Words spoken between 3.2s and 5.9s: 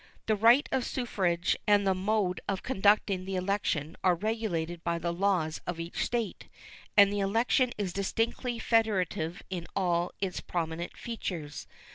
the election are regulated by the laws of